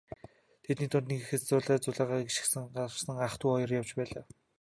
Тэдний 0.63 0.89
дунд 0.91 1.07
нэг 1.09 1.19
эхээс 1.23 1.43
зулай 1.47 1.77
зулайгаа 1.83 2.21
гишгэн 2.27 2.65
гарсан 2.75 3.17
ах 3.25 3.33
дүү 3.39 3.49
хоёр 3.53 3.71
явж 3.79 3.89
байлаа. 3.97 4.23